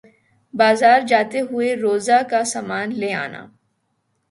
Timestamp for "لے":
2.99-3.11